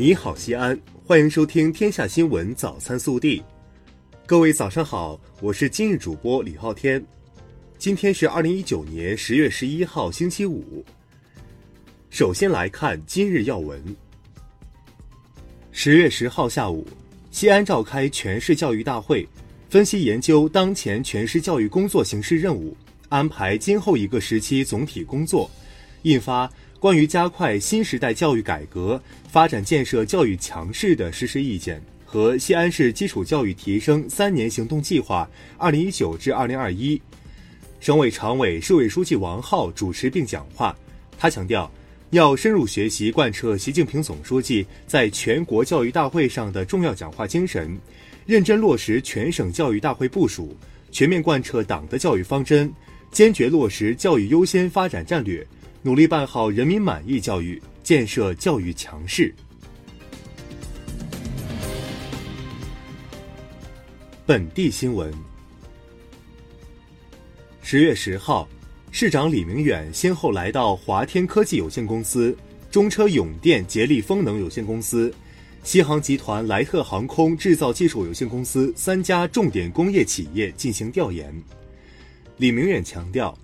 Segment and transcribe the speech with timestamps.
[0.00, 3.38] 你好，西安，欢迎收听《天下新闻早餐速递》。
[4.24, 7.04] 各位早上好，我是今日主播李昊天。
[7.76, 10.82] 今天是二零一九年十月十一号，星期五。
[12.08, 13.94] 首先来看今日要闻。
[15.70, 16.88] 十月十号下午，
[17.30, 19.28] 西安召开全市教育大会，
[19.68, 22.74] 分析研究当前全市教育工作形势任务，
[23.10, 25.50] 安排今后一个时期总体工作，
[26.04, 26.50] 印发。
[26.80, 37.00] 关于加快新时代教育改革发展建设教育强势的实施意见和西安市基础教育提升三年行动计划（二零一九至二零二一），
[37.80, 40.74] 省委常委、市委书记王浩主持并讲话。
[41.18, 41.70] 他强调，
[42.12, 47.78] 要深入学习贯彻习近平总书记在全国教育大会上的重要讲话精神，
[48.24, 50.56] 认真落实全省教育大会部署，
[50.90, 52.72] 全面贯彻党的教育方针，
[53.12, 55.46] 坚决落实教育优先发展战略。
[55.82, 59.34] 努力办好人民满意教育，建设教育强势。
[64.26, 65.10] 本地新闻：
[67.62, 68.46] 十月十号，
[68.90, 72.36] 市长李明远先后来到华天科技有限公司、
[72.70, 75.10] 中车永电捷力风能有限公司、
[75.64, 81.34] 西航集团莱特航空制造技术有限公司三家重点工业企业进行调研。
[82.36, 83.34] 李明远强调。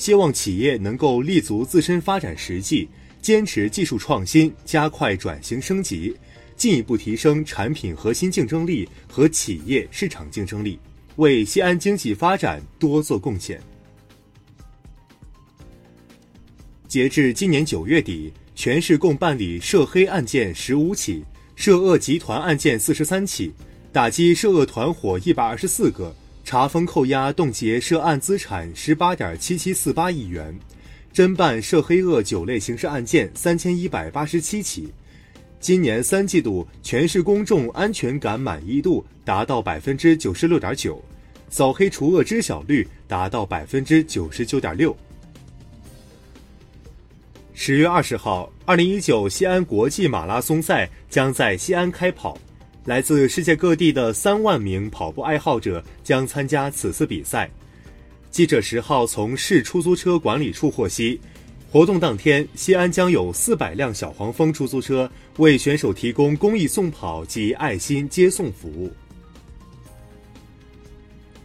[0.00, 2.88] 希望企业能够立足自身发展实际，
[3.20, 6.16] 坚持技术创新，加快转型升级，
[6.56, 10.78] 进一步提升产品核心竞争力和企业市场竞争力，
[11.16, 13.60] 为西安经济发展多做贡献。
[16.88, 21.22] 截至今年九月底，全市共办理涉黑案件十五起，
[21.54, 23.52] 涉恶集团案件四十三起，
[23.92, 26.16] 打击涉恶团伙一百二十四个。
[26.50, 30.52] 查封扣押冻结涉案资产十八点七七四八亿元，
[31.14, 34.92] 侦办涉黑恶九类刑事案件三千一百八十七起。
[35.60, 41.00] 今年三季度，全市公众安全感满意度达到百分之九十六点九，
[41.50, 44.96] 扫黑除恶知晓率达到百分之九十九点六。
[47.54, 52.36] 十月二十号，二零一九西安国际马拉松赛将在西安开跑。
[52.86, 57.50] 来自世界各地的三万名跑步爱好者将参加此次比赛。
[58.30, 61.20] 记者十号从市出租车管理处获悉，
[61.70, 68.90] 活动当天，西安将有四百辆小黄蜂出租车为选手提供公益送跑及爱心接送服务。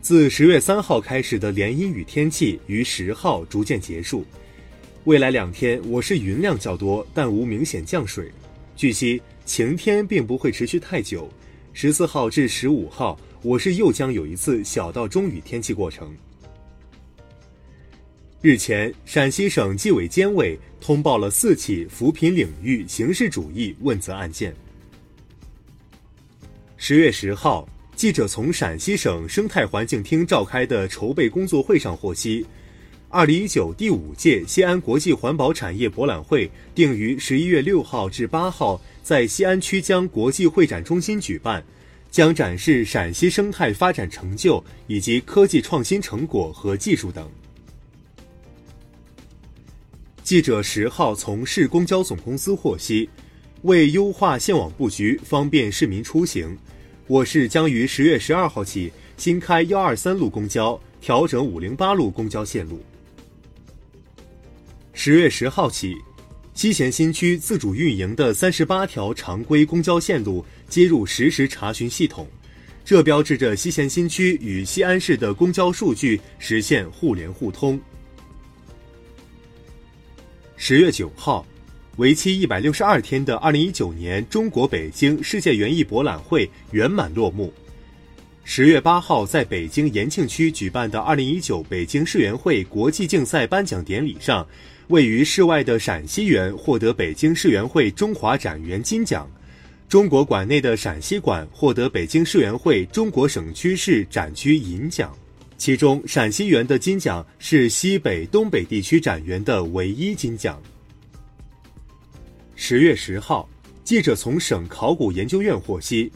[0.00, 4.24] 自十月三号开始的连阴雨天气于十号逐渐结束，
[5.04, 8.32] 未来两天我市云量较多，但无明显降水。
[8.74, 9.20] 据悉。
[9.48, 11.26] 晴天并不会持续太久，
[11.72, 16.14] 十四号至十五号，我市又将有一次小到中雨天气过程。
[18.42, 24.54] 日前，陕西省纪委监委通报了四起扶贫领域形式主义问责案件。
[26.76, 27.66] 十月十号，
[27.96, 32.44] 记者从陕西省生态环境厅召开的筹备工作会上获悉，
[33.10, 38.78] 二零一九第五届西安国际环保产业博览会定于十一月六号至八号。
[39.02, 41.64] 在西安曲江国际会展中心举办，
[42.10, 47.26] 将展示陕西生态发展成就以及科技创新成果和技术等。
[50.22, 53.08] 记者十号从市公交总公司获悉，
[53.62, 56.54] 为优化线网布局，方便市民出行，
[57.06, 62.78] 我市将于十月十二号起新开幺二三路公交，调整五零八路公交线路。
[65.00, 65.96] 十月十号起。
[66.54, 72.26] 西咸新区自主运营的三十八条常规公交线路接入实时查询系统，
[72.84, 77.80] 这标志着西咸新区与西安市的公交数据实现互联互通。
[80.56, 81.46] 十月九号，
[81.98, 87.54] 为期一百六十二天的二零一九年中国北京世界园艺博览会圆满落幕。
[88.50, 94.44] 十月八号，在北京延庆区举办的二零一九北京世园会国际竞赛颁奖典礼上。
[94.86, 99.30] 位于室外的陕西园获得北京世园会中华展园金奖，
[99.86, 105.14] 中国馆内的陕西馆获得北京世园会中国省区市展区银奖。
[105.58, 110.58] 其中，陕西园的金奖是西北、东北地区展园的唯一金奖。
[112.56, 113.46] 十月十号，
[113.84, 116.10] 记者从省考古研究院获悉，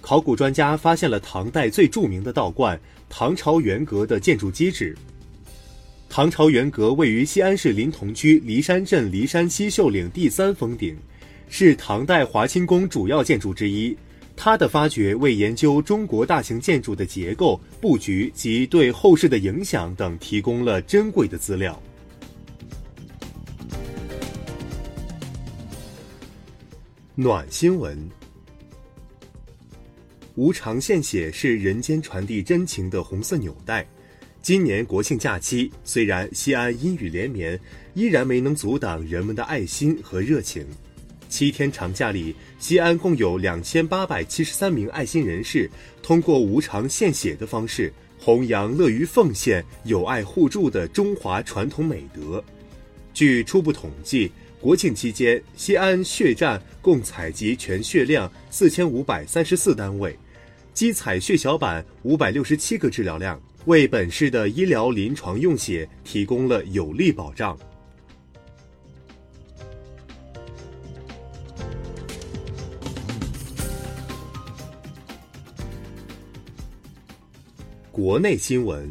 [0.00, 4.96] 考古专家发现了唐代最著名的道观唐朝元阁的建筑基址。
[6.08, 10.96] 唐朝元阁位于西安市临潼区骊山镇骊山西秀岭第三峰顶，
[11.48, 13.96] 是唐代华清宫主要建筑之一。
[14.36, 21.80] 它的发掘为研究中国大型建筑的结构、布局及对后世的影响等提供了珍贵的资料。
[27.14, 28.19] 暖新闻。
[30.40, 33.86] 无偿献血是人间传递真情的红色纽带。
[34.40, 37.60] 今年国庆假期，虽然西安阴雨连绵，
[37.92, 40.66] 依然没能阻挡人们的爱心和热情。
[41.28, 45.70] 七天长假里，西安共有两千八百七十三名爱心人士
[46.02, 52.42] 通过无偿献血的方式，弘扬乐于奉献、友爱互助的中华传统美德。
[53.12, 60.18] 据初步统计，国庆期间，西安血站共采集全血量四千五百三十四单位，
[60.80, 63.38] 机采血小板五百六十七个治疗量。
[63.66, 67.54] 为本市的医疗临床用血提供了有力保障。
[77.92, 78.90] 国内新闻：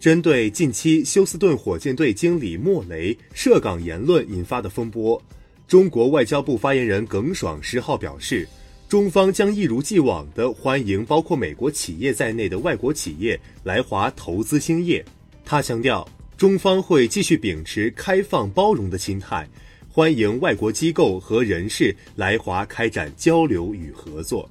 [0.00, 5.22] 针对近期休斯顿火箭队经理莫雷涉港言论引发的风波，
[5.68, 8.48] 中国外交部发言人耿爽十号表示。
[8.92, 15.02] 中方将一如既往地欢迎包括美国企业在内的外国企业来华投资兴业。
[15.46, 16.06] 他强调，
[16.36, 19.48] 中方会继续秉持开放包容的心态，
[19.88, 24.46] 欢迎外国机构和人士来华开展交流与合作。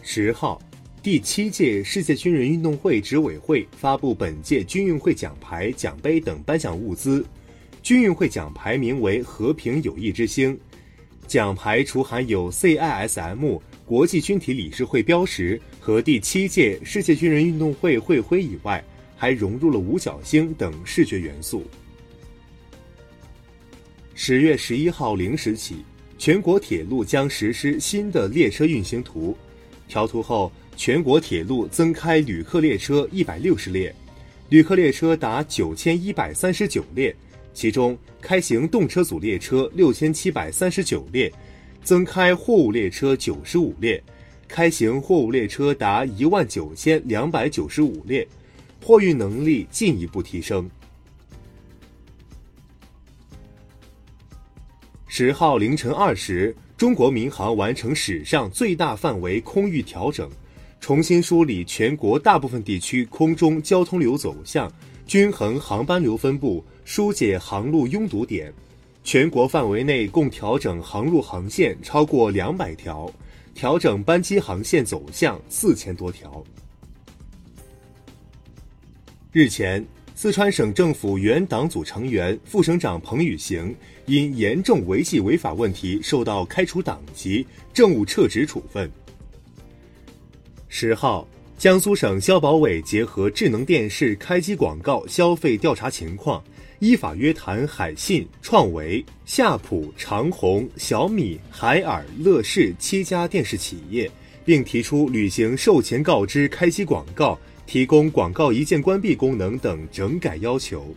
[0.00, 0.62] 十号，
[1.02, 7.26] 第七届世界军人运动会执委会发布本届军运会奖牌、奖杯等颁奖物资，
[7.82, 10.56] 军运会奖牌名为“和平友谊之星”。
[11.28, 18.82] 奖牌除含有 CISM 国际军体理事会标识和第七届世界军人运动会会徽以外，
[19.14, 21.64] 还融入了五角星等视觉元素。
[24.14, 25.84] 十月十一号零时起，
[26.18, 29.36] 全国铁路将实施新的列车运行图。
[29.86, 33.94] 调图后，全国铁路增开旅客列车一百六十列，
[34.48, 37.14] 旅客列车达九千一百三十九列。
[37.58, 41.28] 其中开行动车组列车六千七百三十九列，
[41.82, 44.00] 增开货物列车九十五列，
[44.46, 48.24] 开行货物列车达一万九千两百九十五列，
[48.80, 50.70] 货运能力进一步提升。
[55.08, 60.30] 十号凌晨二时，中国民航完成史上最大范围空域调整，
[60.78, 64.72] 重新梳理全国大部分地区空中交通流走向，
[65.08, 66.64] 均衡航班流分布。
[66.84, 68.50] 疏解航路拥堵点，
[69.04, 73.12] 全国范围内共调整航路航线超过两百条，
[73.54, 76.42] 调整班机航线走向四千多条。
[79.32, 83.76] 日前，四川省政府原党组成员、副省长彭宇行
[84.06, 88.90] 因严重违纪违法问题受到开除党籍、政务撤职处分。
[90.68, 91.28] 十号，
[91.58, 96.40] 江苏省消保委结合智能电视开机广告消费调查情况。
[96.78, 104.08] 依法约谈海信、创维、夏普、长虹、小米、海尔、乐视七家电视企业，
[104.44, 110.94] 并提出履行售前告知开机广告、提供广告一键关闭功能等整改要求。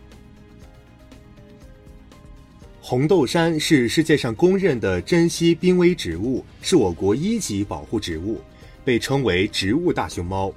[2.80, 8.40] 红豆杉是世界上公认的珍稀濒危植物，是我国一级保护植物，
[8.84, 10.52] 被称为“植物大熊猫”。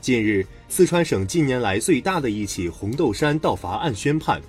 [0.00, 4.40] 近日，四川省近年来最大的一起红豆杉盗伐案宣判。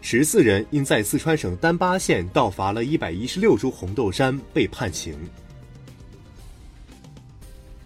[0.00, 5.14] 十四人因在四川省丹巴县盗伐了一百一十六株红豆杉被判刑。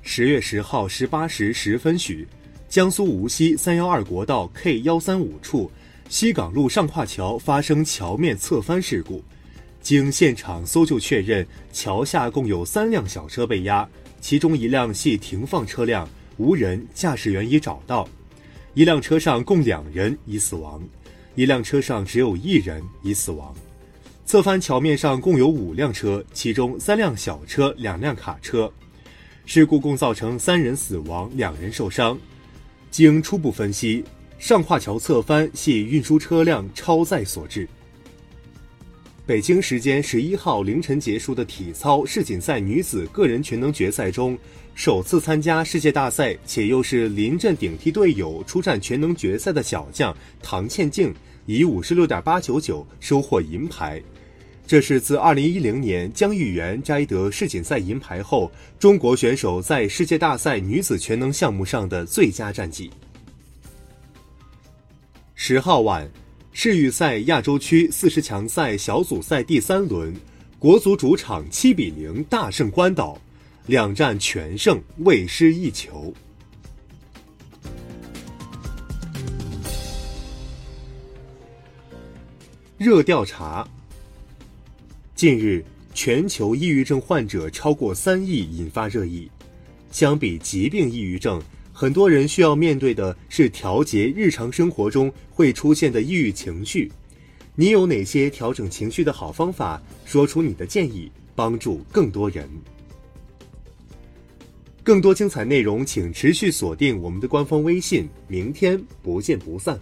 [0.03, 2.27] 十月十号十八时十分许，
[2.69, 5.71] 江苏无锡三幺二国道 K 幺三五处
[6.09, 9.23] 西港路上跨桥发生桥面侧翻事故，
[9.83, 13.87] 经现场搜救确认，桥下共有三辆小车被压，
[14.21, 18.09] 其中一辆系停放车辆，无人，驾驶员已找到；
[18.75, 20.81] 一辆车上共两人已死亡。
[21.35, 23.53] 一辆车上只有一人已死亡，
[24.25, 28.73] 侧翻桥面上共有五辆车，其中三辆小车，两辆卡车。
[29.45, 32.17] 事故共造成三人死亡，两人受伤。
[32.91, 34.05] 经初步分析，
[34.39, 37.67] 上跨桥侧翻系运输车辆超载所致。
[39.25, 44.37] 北京时间十一号凌晨结束的体操世锦赛女子个人全能决赛中，
[44.75, 51.15] 首次参加世界大赛且又是临阵顶替队友出战全能决赛的小将唐倩静，
[51.47, 54.03] 以五十六点八九九收获银牌。
[54.67, 62.91] 这是自二零一零年江玉媛摘得世锦赛银牌后，中国选手在世界大赛女子全能项目上的最佳战绩。
[65.37, 66.11] 十号晚。
[66.55, 70.15] 世预赛亚洲区四十强赛小组赛第三轮，
[70.59, 73.19] 国足主场七比零大胜关岛，
[73.67, 76.13] 两战全胜，未失一球。
[82.77, 83.67] 热调查。
[85.15, 89.31] 近日，全球抑郁症患者超过三亿，引发热议。
[89.91, 91.43] 相比疾病抑郁症，
[91.83, 96.89] 很多人需要面对的是调节日常生活中会出现的抑郁情绪。
[97.57, 99.83] 你有哪些调整情绪的好方法？
[100.05, 102.49] 说出你的建议，帮助更多人。
[104.85, 108.09] 更多精彩内容，请持续锁定我们的官方微信。
[108.29, 109.77] 明天不见不散。